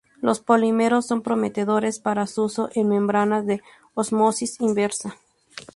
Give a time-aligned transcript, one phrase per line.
[0.19, 3.61] Los polímeros son prometedores para su uso en membranas de
[3.93, 5.15] ósmosis inversa.